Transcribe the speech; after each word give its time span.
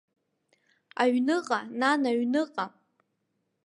Аҩныҟа, 1.01 1.59
нан, 1.79 2.01
аҩныҟа! 2.09 2.65